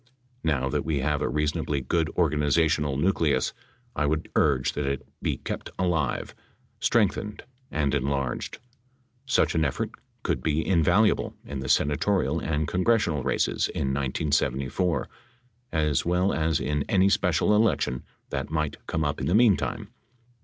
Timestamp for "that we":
0.67-1.01